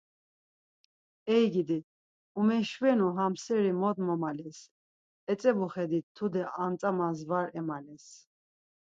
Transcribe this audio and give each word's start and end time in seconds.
Ey 1.35 1.45
gidi, 1.55 1.77
umeşvenu 2.39 3.07
ham 3.17 3.33
seri 3.43 3.71
mot 3.81 3.97
momales, 4.07 4.59
etzebuxedit 5.31 6.05
tude 6.15 6.43
ant̆amas 6.65 7.19
var 7.29 7.47
emales. 7.59 8.05